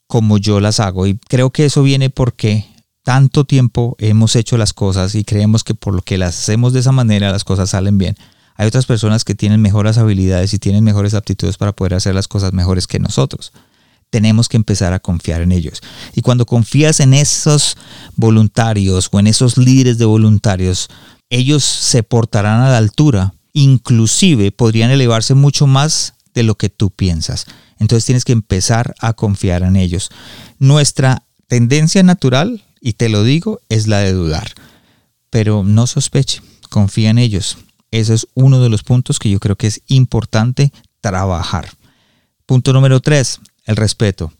como 0.07 0.37
yo 0.37 0.59
las 0.59 0.79
hago. 0.79 1.07
Y 1.07 1.17
creo 1.17 1.49
que 1.51 1.65
eso 1.65 1.81
viene 1.81 2.09
porque 2.09 2.67
tanto 3.03 3.45
tiempo 3.45 3.95
hemos 3.99 4.35
hecho 4.35 4.57
las 4.57 4.73
cosas 4.73 5.15
y 5.15 5.23
creemos 5.23 5.63
que 5.63 5.73
por 5.73 5.95
lo 5.95 6.01
que 6.01 6.17
las 6.17 6.37
hacemos 6.37 6.73
de 6.73 6.81
esa 6.81 6.91
manera 6.91 7.31
las 7.31 7.43
cosas 7.43 7.71
salen 7.71 7.97
bien. 7.97 8.15
Hay 8.55 8.67
otras 8.67 8.85
personas 8.85 9.23
que 9.23 9.33
tienen 9.33 9.61
mejores 9.61 9.97
habilidades 9.97 10.53
y 10.53 10.59
tienen 10.59 10.83
mejores 10.83 11.13
aptitudes 11.13 11.57
para 11.57 11.71
poder 11.71 11.95
hacer 11.95 12.13
las 12.13 12.27
cosas 12.27 12.53
mejores 12.53 12.85
que 12.85 12.99
nosotros. 12.99 13.53
Tenemos 14.12 14.48
que 14.48 14.58
empezar 14.58 14.94
a 14.94 15.00
confiar 15.00 15.41
en 15.41 15.51
ellos. 15.51 15.82
Y 16.13 16.22
cuando 16.22 16.46
confías 16.46 17.00
en 17.00 17.15
esos 17.15 17.77
voluntarios 18.15 19.10
o 19.12 19.20
en 19.20 19.25
esos 19.25 19.58
líderes 19.58 19.98
de 19.98 20.06
voluntarios, 20.06 20.89
ellos 21.32 21.63
se 21.63 22.03
portarán 22.03 22.62
a 22.62 22.70
la 22.70 22.77
altura, 22.77 23.34
inclusive 23.53 24.51
podrían 24.51 24.91
elevarse 24.91 25.34
mucho 25.34 25.65
más 25.65 26.13
de 26.36 26.44
lo 26.44 26.56
que 26.56 26.70
tú 26.70 26.91
piensas. 26.91 27.48
Entonces 27.80 28.06
tienes 28.06 28.25
que 28.25 28.34
empezar 28.34 28.94
a 29.00 29.13
confiar 29.13 29.63
en 29.63 29.75
ellos. 29.75 30.10
Nuestra 30.60 31.24
tendencia 31.48 32.03
natural, 32.03 32.63
y 32.80 32.94
te 32.94 33.10
lo 33.10 33.24
digo, 33.24 33.62
es 33.70 33.88
la 33.88 34.00
de 34.00 34.13
dudar. 34.13 34.51
Pero 35.30 35.63
no 35.63 35.88
sospeche, 35.88 36.41
confía 36.70 37.10
en 37.10 37.18
ellos. 37.18 37.58
Ese 37.91 38.13
es 38.13 38.27
uno 38.34 38.62
de 38.62 38.70
los 38.70 38.84
puntos 38.84 39.20
que 39.20 39.30
yo 39.30 39.39
creo 39.39 39.56
que 39.56 39.68
es 39.68 39.82
importante 39.88 40.72
trabajar. 41.00 41.70
Punto 42.46 42.74
número 42.74 43.00
tres, 43.00 43.39
el 43.65 43.75
respeto. 43.75 44.34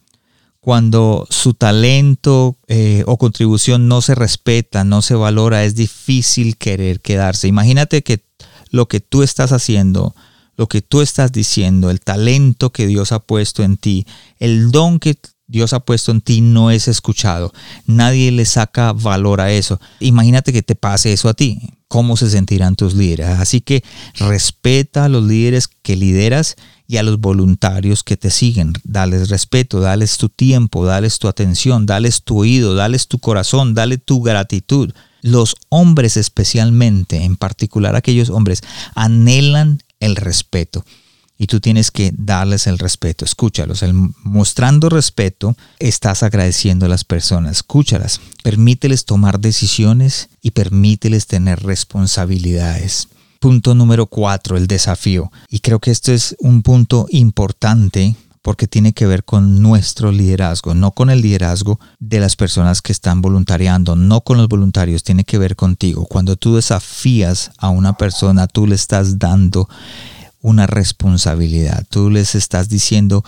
Cuando 0.60 1.26
su 1.30 1.56
talento 1.56 2.58
eh, 2.68 3.04
o 3.08 3.18
contribución 3.18 3.88
no 3.88 4.02
se 4.02 4.14
respeta, 4.14 4.84
no 4.84 5.02
se 5.02 5.16
valora, 5.16 5.64
es 5.64 5.76
difícil 5.76 6.58
querer 6.58 7.02
quedarse. 7.02 7.48
Imagínate 7.48 8.04
que 8.04 8.24
lo 8.70 8.88
que 8.88 9.00
tú 9.00 9.24
estás 9.24 9.52
haciendo, 9.52 10.16
lo 10.56 10.68
que 10.68 10.82
tú 10.82 11.02
estás 11.02 11.32
diciendo, 11.32 11.90
el 11.90 12.00
talento 12.00 12.72
que 12.72 12.86
Dios 12.86 13.12
ha 13.12 13.20
puesto 13.20 13.64
en 13.64 13.78
ti, 13.78 14.06
el 14.38 14.72
don 14.72 15.00
que 15.00 15.18
Dios 15.52 15.74
ha 15.74 15.82
puesto 15.82 16.12
en 16.12 16.22
ti 16.22 16.40
no 16.40 16.72
es 16.72 16.88
escuchado. 16.88 17.52
Nadie 17.86 18.32
le 18.32 18.46
saca 18.46 18.94
valor 18.94 19.42
a 19.42 19.52
eso. 19.52 19.82
Imagínate 20.00 20.54
que 20.54 20.64
te 20.64 20.76
pase 20.76 21.12
eso 21.12 21.28
a 21.28 21.34
ti. 21.34 21.60
¿Cómo 21.90 22.16
se 22.16 22.30
sentirán 22.30 22.78
tus 22.78 22.94
líderes? 22.94 23.28
Así 23.28 23.60
que 23.60 23.84
respeta 24.16 25.04
a 25.04 25.10
los 25.10 25.26
líderes 25.26 25.68
que 25.68 25.98
lideras 25.98 26.56
y 26.88 26.96
a 26.98 27.04
los 27.04 27.20
voluntarios 27.20 28.02
que 28.04 28.16
te 28.16 28.30
siguen. 28.30 28.72
Dales 28.86 29.28
respeto, 29.28 29.82
dales 29.82 30.16
tu 30.16 30.30
tiempo, 30.30 30.86
dales 30.86 31.20
tu 31.20 31.28
atención, 31.28 31.86
dales 31.86 32.24
tu 32.24 32.40
oído, 32.40 32.74
dales 32.74 33.10
tu 33.10 33.20
corazón, 33.20 33.74
dale 33.74 33.98
tu 33.98 34.22
gratitud. 34.22 34.94
Los 35.22 35.58
hombres 35.68 36.16
especialmente, 36.16 37.26
en 37.26 37.36
particular 37.36 37.98
aquellos 37.98 38.30
hombres, 38.30 38.62
anhelan 38.96 39.84
el 40.00 40.16
respeto. 40.16 40.86
Y 41.42 41.48
tú 41.48 41.60
tienes 41.60 41.90
que 41.90 42.14
darles 42.16 42.68
el 42.68 42.78
respeto. 42.78 43.26
Escúchalos. 43.26 43.82
El, 43.82 43.96
mostrando 44.24 44.90
respeto, 44.90 45.56
estás 45.80 46.22
agradeciendo 46.22 46.86
a 46.86 46.90
las 46.90 47.04
personas. 47.04 47.54
Escúchalas. 47.54 48.22
Permíteles 48.44 49.06
tomar 49.06 49.40
decisiones 49.40 50.30
y 50.44 50.52
permíteles 50.52 51.26
tener 51.26 51.64
responsabilidades. 51.64 53.08
Punto 53.40 53.74
número 53.74 54.06
cuatro, 54.06 54.56
el 54.56 54.68
desafío. 54.68 55.32
Y 55.50 55.62
creo 55.62 55.80
que 55.80 55.90
esto 55.90 56.12
es 56.12 56.36
un 56.38 56.62
punto 56.62 57.08
importante 57.10 58.16
porque 58.44 58.68
tiene 58.68 58.94
que 58.94 59.08
ver 59.08 59.24
con 59.24 59.64
nuestro 59.64 60.12
liderazgo, 60.12 60.76
no 60.76 60.92
con 60.92 61.10
el 61.10 61.22
liderazgo 61.22 61.80
de 62.00 62.20
las 62.20 62.36
personas 62.36 62.84
que 62.84 62.92
están 62.92 63.24
voluntariando, 63.24 63.96
no 63.96 64.22
con 64.22 64.38
los 64.38 64.48
voluntarios, 64.48 65.04
tiene 65.04 65.24
que 65.24 65.40
ver 65.40 65.56
contigo. 65.56 66.06
Cuando 66.06 66.36
tú 66.36 66.56
desafías 66.56 67.52
a 67.58 67.70
una 67.70 67.98
persona, 67.98 68.46
tú 68.46 68.68
le 68.68 68.76
estás 68.76 69.18
dando 69.18 69.68
una 70.42 70.68
responsabilidad, 70.68 71.86
tú 71.90 72.10
les 72.10 72.36
estás 72.36 72.70
diciendo, 72.70 73.24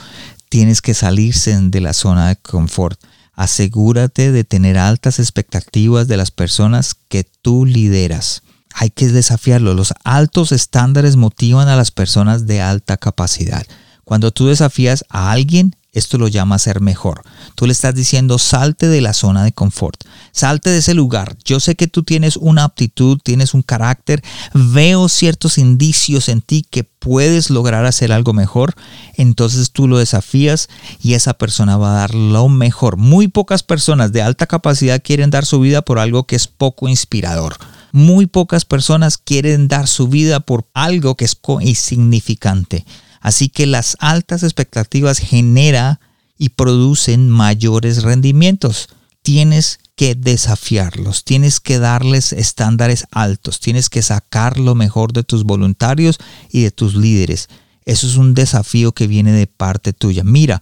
tienes 0.49 0.81
que 0.81 0.93
salirse 0.93 1.57
de 1.59 1.81
la 1.81 1.93
zona 1.93 2.29
de 2.29 2.35
confort. 2.35 2.99
Asegúrate 3.33 4.31
de 4.31 4.43
tener 4.43 4.77
altas 4.77 5.19
expectativas 5.19 6.07
de 6.07 6.17
las 6.17 6.29
personas 6.29 6.95
que 7.07 7.23
tú 7.41 7.65
lideras. 7.65 8.43
Hay 8.73 8.89
que 8.89 9.07
desafiarlo. 9.07 9.73
Los 9.73 9.93
altos 10.03 10.51
estándares 10.51 11.15
motivan 11.15 11.67
a 11.67 11.75
las 11.75 11.91
personas 11.91 12.45
de 12.45 12.61
alta 12.61 12.97
capacidad. 12.97 13.65
Cuando 14.03 14.31
tú 14.31 14.47
desafías 14.47 15.05
a 15.09 15.31
alguien, 15.31 15.75
esto 15.93 16.17
lo 16.17 16.27
llama 16.27 16.59
ser 16.59 16.81
mejor. 16.81 17.21
Tú 17.55 17.67
le 17.67 17.71
estás 17.71 17.93
diciendo, 17.95 18.39
salte 18.39 18.87
de 18.87 18.99
la 18.99 19.13
zona 19.13 19.43
de 19.43 19.51
confort, 19.51 20.03
salte 20.31 20.71
de 20.71 20.79
ese 20.79 20.93
lugar. 20.93 21.37
Yo 21.45 21.59
sé 21.59 21.75
que 21.75 21.87
tú 21.87 22.03
tienes 22.03 22.35
una 22.37 22.63
aptitud, 22.63 23.19
tienes 23.23 23.53
un 23.53 23.61
carácter, 23.61 24.23
veo 24.53 25.07
ciertos 25.07 25.57
indicios 25.57 26.29
en 26.29 26.41
ti 26.41 26.65
que 26.69 26.83
puedes 26.83 27.49
lograr 27.49 27.85
hacer 27.85 28.11
algo 28.11 28.33
mejor. 28.33 28.73
Entonces 29.15 29.71
tú 29.71 29.87
lo 29.87 29.99
desafías 29.99 30.67
y 31.01 31.13
esa 31.13 31.35
persona 31.35 31.77
va 31.77 31.91
a 31.91 31.99
dar 31.99 32.15
lo 32.15 32.49
mejor. 32.49 32.97
Muy 32.97 33.27
pocas 33.27 33.61
personas 33.61 34.11
de 34.11 34.23
alta 34.23 34.47
capacidad 34.47 35.01
quieren 35.03 35.29
dar 35.29 35.45
su 35.45 35.59
vida 35.59 35.83
por 35.83 35.99
algo 35.99 36.25
que 36.25 36.35
es 36.35 36.47
poco 36.47 36.87
inspirador. 36.87 37.55
Muy 37.91 38.25
pocas 38.25 38.65
personas 38.65 39.19
quieren 39.19 39.67
dar 39.67 39.87
su 39.87 40.07
vida 40.07 40.39
por 40.39 40.65
algo 40.73 41.15
que 41.15 41.25
es 41.25 41.37
insignificante. 41.61 42.85
Así 43.23 43.47
que 43.47 43.65
las 43.65 43.95
altas 44.01 44.43
expectativas 44.43 45.17
genera 45.17 46.01
y 46.37 46.49
producen 46.49 47.29
mayores 47.29 48.03
rendimientos. 48.03 48.89
Tienes 49.21 49.79
que 49.95 50.13
desafiarlos, 50.13 51.23
tienes 51.23 51.61
que 51.61 51.79
darles 51.79 52.33
estándares 52.33 53.07
altos, 53.11 53.61
tienes 53.61 53.89
que 53.89 54.01
sacar 54.01 54.59
lo 54.59 54.75
mejor 54.75 55.13
de 55.13 55.23
tus 55.23 55.45
voluntarios 55.45 56.17
y 56.51 56.63
de 56.63 56.71
tus 56.71 56.95
líderes. 56.95 57.47
Eso 57.85 58.07
es 58.07 58.17
un 58.17 58.33
desafío 58.33 58.91
que 58.91 59.07
viene 59.07 59.31
de 59.31 59.47
parte 59.47 59.93
tuya. 59.93 60.25
Mira, 60.25 60.61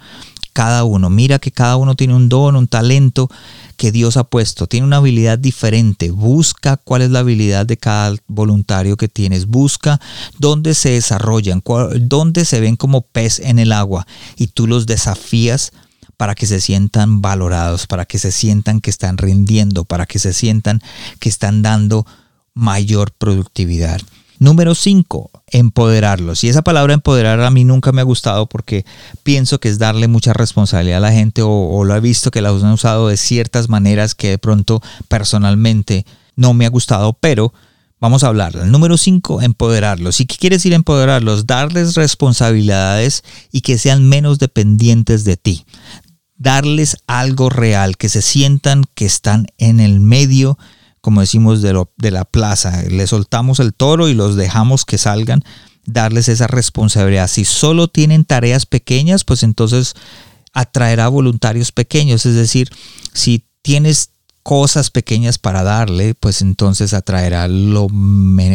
cada 0.53 0.83
uno. 0.83 1.09
Mira 1.09 1.39
que 1.39 1.51
cada 1.51 1.77
uno 1.77 1.95
tiene 1.95 2.15
un 2.15 2.29
don, 2.29 2.55
un 2.55 2.67
talento 2.67 3.29
que 3.77 3.91
Dios 3.91 4.17
ha 4.17 4.23
puesto. 4.23 4.67
Tiene 4.67 4.85
una 4.85 4.97
habilidad 4.97 5.39
diferente. 5.39 6.11
Busca 6.11 6.77
cuál 6.77 7.01
es 7.01 7.11
la 7.11 7.19
habilidad 7.19 7.65
de 7.65 7.77
cada 7.77 8.15
voluntario 8.27 8.97
que 8.97 9.07
tienes. 9.07 9.47
Busca 9.47 9.99
dónde 10.37 10.75
se 10.75 10.91
desarrollan, 10.91 11.63
dónde 12.01 12.45
se 12.45 12.59
ven 12.59 12.75
como 12.75 13.01
pez 13.01 13.39
en 13.39 13.59
el 13.59 13.71
agua 13.71 14.05
y 14.37 14.47
tú 14.47 14.67
los 14.67 14.85
desafías 14.85 15.71
para 16.17 16.35
que 16.35 16.45
se 16.45 16.61
sientan 16.61 17.21
valorados, 17.21 17.87
para 17.87 18.05
que 18.05 18.19
se 18.19 18.31
sientan 18.31 18.79
que 18.79 18.91
están 18.91 19.17
rindiendo, 19.17 19.85
para 19.85 20.05
que 20.05 20.19
se 20.19 20.33
sientan 20.33 20.79
que 21.19 21.29
están 21.29 21.63
dando 21.63 22.05
mayor 22.53 23.11
productividad. 23.11 23.99
Número 24.41 24.73
5, 24.73 25.29
empoderarlos. 25.51 26.43
Y 26.43 26.49
esa 26.49 26.63
palabra 26.63 26.95
empoderar 26.95 27.39
a 27.41 27.51
mí 27.51 27.63
nunca 27.63 27.91
me 27.91 28.01
ha 28.01 28.03
gustado 28.03 28.49
porque 28.49 28.87
pienso 29.21 29.59
que 29.59 29.69
es 29.69 29.77
darle 29.77 30.07
mucha 30.07 30.33
responsabilidad 30.33 30.97
a 30.97 31.01
la 31.01 31.11
gente 31.11 31.43
o, 31.43 31.83
lo 31.83 31.95
he 31.95 31.99
visto 31.99 32.31
que 32.31 32.41
la 32.41 32.49
han 32.49 32.71
usado 32.71 33.09
de 33.09 33.17
ciertas 33.17 33.69
maneras 33.69 34.15
que 34.15 34.29
de 34.31 34.37
pronto 34.39 34.81
personalmente 35.07 36.07
no 36.35 36.55
me 36.55 36.65
ha 36.65 36.69
gustado, 36.69 37.13
pero 37.13 37.53
vamos 37.99 38.23
a 38.23 38.29
hablar. 38.29 38.55
El 38.55 38.71
número 38.71 38.97
5, 38.97 39.43
empoderarlos. 39.43 40.19
¿Y 40.19 40.25
qué 40.25 40.37
quiere 40.37 40.55
decir 40.55 40.73
empoderarlos? 40.73 41.45
Darles 41.45 41.93
responsabilidades 41.93 43.23
y 43.51 43.61
que 43.61 43.77
sean 43.77 44.09
menos 44.09 44.39
dependientes 44.39 45.23
de 45.23 45.37
ti. 45.37 45.65
Darles 46.35 46.97
algo 47.05 47.51
real, 47.51 47.95
que 47.95 48.09
se 48.09 48.23
sientan 48.23 48.85
que 48.95 49.05
están 49.05 49.45
en 49.59 49.79
el 49.79 49.99
medio 49.99 50.57
como 51.01 51.21
decimos, 51.21 51.61
de, 51.61 51.73
lo, 51.73 51.91
de 51.97 52.11
la 52.11 52.25
plaza. 52.25 52.83
Le 52.83 53.07
soltamos 53.07 53.59
el 53.59 53.73
toro 53.73 54.07
y 54.07 54.13
los 54.13 54.35
dejamos 54.35 54.85
que 54.85 54.97
salgan, 54.97 55.43
darles 55.85 56.29
esa 56.29 56.47
responsabilidad. 56.47 57.27
Si 57.27 57.43
solo 57.43 57.87
tienen 57.87 58.23
tareas 58.23 58.65
pequeñas, 58.65 59.23
pues 59.23 59.43
entonces 59.43 59.95
atraerá 60.53 61.07
voluntarios 61.07 61.71
pequeños. 61.71 62.25
Es 62.25 62.35
decir, 62.35 62.69
si 63.13 63.45
tienes 63.63 64.11
cosas 64.43 64.89
pequeñas 64.89 65.37
para 65.37 65.63
darle, 65.63 66.15
pues 66.15 66.41
entonces 66.41 66.93
atraerá 66.93 67.47
lo, 67.47 67.87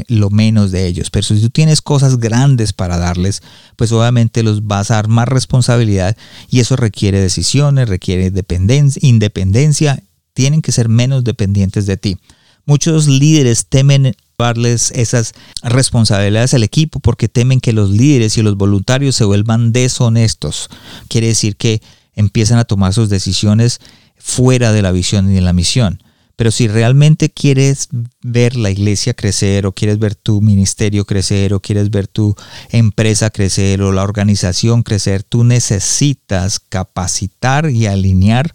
lo, 0.08 0.30
menos 0.30 0.72
de 0.72 0.86
ellos. 0.86 1.10
Pero 1.10 1.22
si 1.24 1.40
tú 1.40 1.50
tienes 1.50 1.80
cosas 1.80 2.18
grandes 2.18 2.72
para 2.72 2.98
darles, 2.98 3.42
pues 3.76 3.92
obviamente 3.92 4.42
los 4.42 4.66
vas 4.66 4.90
a 4.90 4.94
dar 4.94 5.08
más 5.08 5.28
responsabilidad 5.28 6.16
y 6.48 6.60
eso 6.60 6.76
requiere 6.76 7.20
decisiones, 7.20 7.88
requiere 7.88 8.30
dependencia, 8.30 9.00
independencia, 9.06 10.02
tienen 10.34 10.60
que 10.60 10.72
ser 10.72 10.88
menos 10.88 11.24
dependientes 11.24 11.86
de 11.86 11.96
ti. 11.96 12.18
Muchos 12.66 13.06
líderes 13.06 13.66
temen 13.66 14.16
darles 14.36 14.90
esas 14.90 15.34
responsabilidades 15.62 16.52
al 16.52 16.64
equipo 16.64 17.00
porque 17.00 17.28
temen 17.28 17.60
que 17.60 17.72
los 17.72 17.90
líderes 17.90 18.36
y 18.36 18.42
los 18.42 18.56
voluntarios 18.56 19.14
se 19.16 19.24
vuelvan 19.24 19.72
deshonestos. 19.72 20.68
Quiere 21.08 21.28
decir 21.28 21.56
que 21.56 21.80
empiezan 22.14 22.58
a 22.58 22.64
tomar 22.64 22.92
sus 22.92 23.08
decisiones 23.08 23.80
fuera 24.18 24.72
de 24.72 24.82
la 24.82 24.90
visión 24.90 25.30
y 25.30 25.34
de 25.34 25.40
la 25.42 25.52
misión. 25.52 26.02
Pero 26.34 26.50
si 26.50 26.68
realmente 26.68 27.30
quieres 27.30 27.88
ver 28.20 28.56
la 28.56 28.70
iglesia 28.70 29.14
crecer 29.14 29.64
o 29.64 29.72
quieres 29.72 29.98
ver 29.98 30.14
tu 30.14 30.42
ministerio 30.42 31.06
crecer 31.06 31.54
o 31.54 31.60
quieres 31.60 31.90
ver 31.90 32.08
tu 32.08 32.34
empresa 32.68 33.30
crecer 33.30 33.80
o 33.80 33.90
la 33.90 34.02
organización 34.02 34.82
crecer, 34.82 35.22
tú 35.22 35.44
necesitas 35.44 36.60
capacitar 36.60 37.70
y 37.70 37.86
alinear 37.86 38.52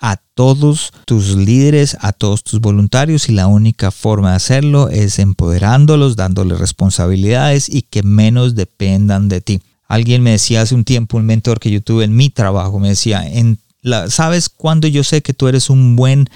a 0.00 0.16
todos 0.34 0.92
tus 1.06 1.36
líderes, 1.36 1.96
a 2.00 2.12
todos 2.12 2.44
tus 2.44 2.60
voluntarios 2.60 3.28
y 3.28 3.32
la 3.32 3.46
única 3.46 3.90
forma 3.90 4.30
de 4.30 4.36
hacerlo 4.36 4.88
es 4.88 5.18
empoderándolos, 5.18 6.16
dándoles 6.16 6.58
responsabilidades 6.58 7.68
y 7.68 7.82
que 7.82 8.02
menos 8.02 8.54
dependan 8.54 9.28
de 9.28 9.40
ti. 9.40 9.62
Alguien 9.88 10.22
me 10.22 10.32
decía 10.32 10.62
hace 10.62 10.74
un 10.74 10.84
tiempo, 10.84 11.16
un 11.16 11.26
mentor 11.26 11.60
que 11.60 11.70
yo 11.70 11.80
tuve 11.80 12.04
en 12.04 12.16
mi 12.16 12.30
trabajo, 12.30 12.78
me 12.78 12.88
decía, 12.88 13.26
en 13.26 13.58
la, 13.82 14.10
¿sabes 14.10 14.48
cuándo 14.48 14.88
yo 14.88 15.04
sé 15.04 15.22
que 15.22 15.32
tú 15.32 15.48
eres 15.48 15.70
un 15.70 15.96
buen 15.96 16.28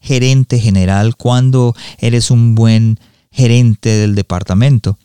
gerente 0.00 0.58
general? 0.58 1.16
¿Cuándo 1.16 1.74
eres 1.98 2.30
un 2.30 2.54
buen 2.54 2.98
gerente 3.30 3.90
del 3.90 4.14
departamento? 4.14 4.98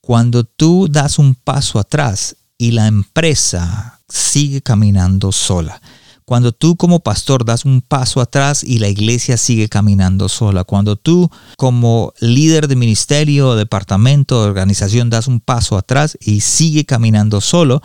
Cuando 0.00 0.44
tú 0.44 0.88
das 0.90 1.18
un 1.18 1.34
paso 1.34 1.78
atrás 1.78 2.36
y 2.58 2.72
la 2.72 2.86
empresa 2.86 4.00
sigue 4.08 4.60
caminando 4.60 5.32
sola. 5.32 5.80
Cuando 6.28 6.52
tú 6.52 6.76
como 6.76 7.00
pastor 7.00 7.46
das 7.46 7.64
un 7.64 7.80
paso 7.80 8.20
atrás 8.20 8.62
y 8.62 8.80
la 8.80 8.88
iglesia 8.88 9.38
sigue 9.38 9.70
caminando 9.70 10.28
sola. 10.28 10.62
Cuando 10.64 10.96
tú 10.96 11.30
como 11.56 12.12
líder 12.20 12.68
de 12.68 12.76
ministerio, 12.76 13.54
departamento, 13.54 14.42
organización 14.42 15.08
das 15.08 15.26
un 15.26 15.40
paso 15.40 15.78
atrás 15.78 16.18
y 16.20 16.40
sigue 16.40 16.84
caminando 16.84 17.40
solo, 17.40 17.80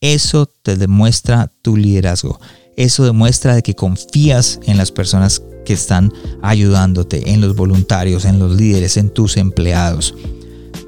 eso 0.00 0.46
te 0.46 0.76
demuestra 0.76 1.50
tu 1.62 1.76
liderazgo. 1.76 2.38
Eso 2.76 3.04
demuestra 3.04 3.56
de 3.56 3.64
que 3.64 3.74
confías 3.74 4.60
en 4.66 4.76
las 4.76 4.92
personas 4.92 5.42
que 5.64 5.72
están 5.72 6.12
ayudándote, 6.42 7.32
en 7.32 7.40
los 7.40 7.56
voluntarios, 7.56 8.26
en 8.26 8.38
los 8.38 8.54
líderes, 8.54 8.96
en 8.96 9.10
tus 9.10 9.36
empleados. 9.36 10.14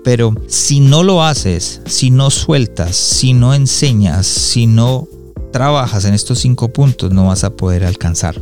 Pero 0.05 0.33
si 0.47 0.79
no 0.79 1.03
lo 1.03 1.25
haces, 1.25 1.81
si 1.87 2.13
no 2.13 2.31
sueltas, 2.31 2.95
si 2.95 3.33
no 3.33 3.53
enseñas, 3.53 4.29
si 4.29 4.69
no 4.69 5.09
trabajas 5.52 6.05
en 6.05 6.14
estos 6.14 6.38
cinco 6.38 6.69
puntos 6.69 7.12
no 7.12 7.26
vas 7.26 7.45
a 7.45 7.50
poder 7.50 7.85
alcanzar. 7.85 8.40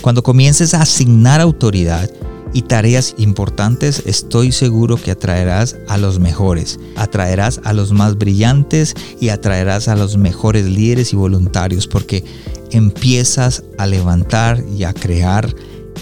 Cuando 0.00 0.22
comiences 0.22 0.74
a 0.74 0.82
asignar 0.82 1.40
autoridad 1.40 2.10
y 2.54 2.62
tareas 2.62 3.14
importantes, 3.18 4.02
estoy 4.06 4.52
seguro 4.52 4.96
que 4.96 5.10
atraerás 5.10 5.76
a 5.88 5.98
los 5.98 6.18
mejores, 6.18 6.78
atraerás 6.96 7.60
a 7.64 7.72
los 7.72 7.92
más 7.92 8.16
brillantes 8.16 8.94
y 9.20 9.28
atraerás 9.28 9.88
a 9.88 9.96
los 9.96 10.16
mejores 10.16 10.64
líderes 10.64 11.12
y 11.12 11.16
voluntarios 11.16 11.86
porque 11.86 12.24
empiezas 12.70 13.64
a 13.76 13.86
levantar 13.86 14.64
y 14.76 14.84
a 14.84 14.94
crear 14.94 15.54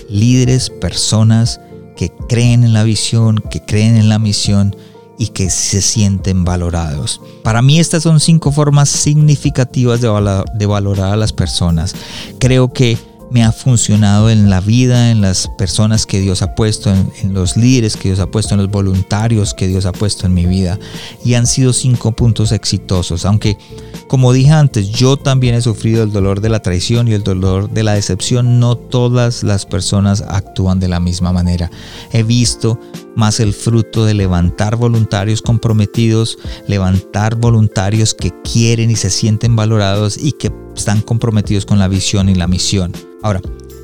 líderes, 0.08 0.70
personas 0.70 1.60
que 1.96 2.10
creen 2.28 2.62
en 2.64 2.72
la 2.72 2.84
visión, 2.84 3.42
que 3.50 3.64
creen 3.64 3.96
en 3.96 4.08
la 4.08 4.18
misión 4.18 4.76
y 5.18 5.28
que 5.28 5.50
se 5.50 5.80
sienten 5.80 6.44
valorados. 6.44 7.20
Para 7.42 7.62
mí 7.62 7.78
estas 7.78 8.02
son 8.02 8.20
cinco 8.20 8.52
formas 8.52 8.88
significativas 8.88 10.00
de, 10.00 10.66
valorar 10.66 11.12
a 11.12 11.16
las 11.16 11.32
personas. 11.32 11.94
Creo 12.38 12.72
que 12.72 12.98
me 13.30 13.42
ha 13.42 13.50
funcionado 13.50 14.30
en 14.30 14.50
la 14.50 14.60
vida, 14.60 15.10
en 15.10 15.20
las 15.20 15.48
personas 15.58 16.06
que 16.06 16.20
Dios 16.20 16.42
ha 16.42 16.54
puesto, 16.54 16.92
en, 16.92 17.34
los 17.34 17.56
líderes 17.56 17.96
que 17.96 18.08
Dios 18.08 18.20
ha 18.20 18.26
puesto, 18.26 18.54
en 18.54 18.60
los 18.60 18.70
voluntarios 18.70 19.52
que 19.52 19.66
Dios 19.66 19.84
ha 19.86 19.92
puesto 19.92 20.26
en 20.26 20.34
mi 20.34 20.46
vida. 20.46 20.78
Y 21.24 21.34
han 21.34 21.46
sido 21.46 21.72
cinco 21.72 22.12
puntos 22.12 22.52
exitosos, 22.52 23.24
aunque 23.24 23.58
como 24.06 24.32
dije 24.32 24.52
antes, 24.52 24.90
yo 24.90 25.16
también 25.16 25.56
he 25.56 25.60
sufrido 25.60 26.04
el 26.04 26.12
dolor 26.12 26.40
de 26.40 26.48
la 26.48 26.60
traición 26.60 27.08
y 27.08 27.12
el 27.12 27.24
dolor 27.24 27.68
de 27.70 27.82
la 27.82 27.94
decepción. 27.94 28.60
No 28.60 28.76
todas 28.76 29.42
las 29.42 29.66
personas 29.66 30.22
actúan 30.28 30.78
de 30.78 30.86
la 30.86 31.00
misma 31.00 31.32
manera. 31.32 31.70
He 32.12 32.22
visto 32.22 32.78
más 33.16 33.40
el 33.40 33.52
fruto 33.52 34.04
de 34.04 34.14
levantar 34.14 34.76
voluntarios 34.76 35.42
comprometidos, 35.42 36.38
levantar 36.68 37.34
voluntarios 37.34 38.14
que 38.14 38.32
quieren 38.42 38.90
y 38.90 38.96
se 38.96 39.10
sienten 39.10 39.56
valorados 39.56 40.16
y 40.16 40.32
que 40.32 40.52
están 40.76 41.00
comprometidos 41.00 41.66
con 41.66 41.78
la 41.78 41.88
visión 41.88 42.28
y 42.28 42.34
la 42.34 42.46
misión. 42.46 42.92
Ahora, 43.22 43.40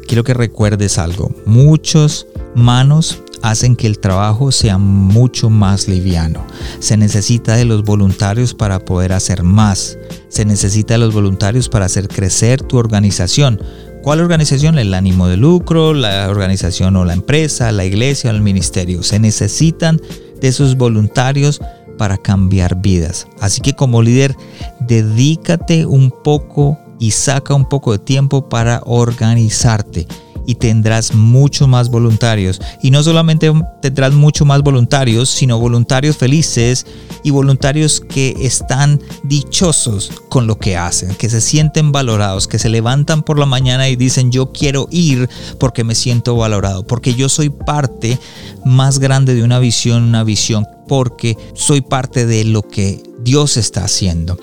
quiero 0.07 0.23
que 0.23 0.35
recuerdes 0.35 0.99
algo. 0.99 1.35
Muchos 1.47 2.27
manos 2.55 3.23
hacen 3.43 3.77
que 3.77 3.87
el 3.87 3.99
trabajo 3.99 4.53
sea 4.53 4.79
mucho 4.79 5.51
más 5.51 5.89
liviano. 5.89 6.45
Se 6.79 6.97
necesita 6.97 7.57
de 7.57 7.65
los 7.65 7.83
voluntarios 7.83 8.55
para 8.55 8.79
poder 8.79 9.13
hacer 9.13 9.43
más. 9.43 9.99
Se 10.29 10.45
necesita 10.45 10.95
de 10.95 10.99
los 10.99 11.13
voluntarios 11.13 11.69
para 11.69 11.87
hacer 11.87 12.09
crecer 12.09 12.63
tu 12.63 12.79
organización. 12.79 13.61
¿Cuál 14.03 14.19
organización? 14.19 14.79
El 14.79 14.95
ánimo 14.95 15.29
de 15.29 15.37
lucro, 15.37 15.95
la 15.95 16.29
organización 16.29 16.97
o 16.97 17.05
la 17.05 17.13
empresa, 17.13 17.71
la 17.71 17.85
iglesia 17.85 18.31
o 18.31 18.35
el 18.35 18.43
ministerio. 18.43 19.05
Se 19.05 19.21
necesitan 19.21 20.01
de 20.41 20.49
esos 20.49 20.77
voluntarios 20.77 21.61
para 21.99 22.17
cambiar 22.17 22.83
vidas. 22.83 23.29
Así 23.39 23.61
que 23.61 23.75
como 23.75 24.03
líder, 24.03 24.35
dedícate 24.81 25.87
un 25.87 26.11
poco 26.11 26.81
y 26.99 27.13
saca 27.13 27.55
un 27.55 27.69
poco 27.69 27.93
de 27.93 28.01
tiempo 28.01 28.49
para 28.49 28.83
organizarte 28.85 30.09
y 30.47 30.57
tendrás 30.57 31.15
mucho 31.15 31.69
más 31.69 31.91
voluntarios. 31.91 32.61
Y 32.83 32.91
no 32.91 33.03
solamente 33.03 33.53
tendrás 33.81 34.13
mucho 34.13 34.45
más 34.45 34.63
voluntarios, 34.63 35.29
sino 35.29 35.59
voluntarios 35.59 36.17
felices 36.17 36.87
y 37.23 37.31
voluntarios 37.31 38.01
que 38.01 38.35
están 38.41 39.01
dichosos 39.23 40.11
con 40.29 40.47
lo 40.47 40.59
que 40.59 40.77
hacen, 40.77 41.15
que 41.15 41.31
se 41.31 41.41
sienten 41.41 41.93
valorados, 41.93 42.49
que 42.49 42.59
se 42.59 42.69
levantan 42.69 43.23
por 43.23 43.39
la 43.39 43.47
mañana 43.47 43.89
y 43.89 43.97
dicen 43.97 44.33
yo 44.33 44.53
quiero 44.53 44.89
ir 44.91 45.29
porque 45.59 45.85
me 45.85 45.95
siento 45.95 46.37
valorado, 46.37 46.87
porque 46.87 47.15
yo 47.15 47.29
soy 47.29 47.51
parte 47.51 48.19
más 48.65 48.99
grande 48.99 49.35
de 49.35 49.43
una 49.43 49.59
visión, 49.59 50.03
una 50.03 50.25
visión, 50.25 50.67
porque 50.89 51.37
soy 51.55 51.81
parte 51.81 52.27
de 52.27 52.45
lo 52.45 52.63
que 52.63 53.03
Dios 53.23 53.57
está 53.57 53.85
haciendo. 53.85 54.39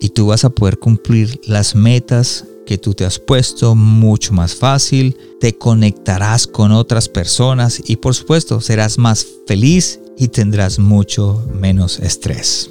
Y 0.00 0.08
tú 0.08 0.26
vas 0.26 0.44
a 0.44 0.50
poder 0.50 0.78
cumplir 0.78 1.40
las 1.46 1.74
metas 1.76 2.44
que 2.66 2.78
tú 2.78 2.94
te 2.94 3.04
has 3.04 3.18
puesto 3.18 3.74
mucho 3.74 4.32
más 4.32 4.54
fácil, 4.54 5.16
te 5.40 5.56
conectarás 5.56 6.46
con 6.46 6.72
otras 6.72 7.08
personas 7.08 7.82
y 7.84 7.96
por 7.96 8.14
supuesto 8.14 8.60
serás 8.60 8.98
más 8.98 9.26
feliz 9.46 10.00
y 10.16 10.28
tendrás 10.28 10.78
mucho 10.78 11.44
menos 11.52 11.98
estrés. 11.98 12.70